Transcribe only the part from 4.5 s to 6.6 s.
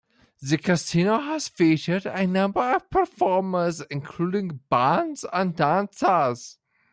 bands and dancers.